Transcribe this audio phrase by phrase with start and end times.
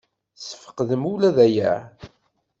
[0.37, 1.73] Tesfeqdem ula d aya?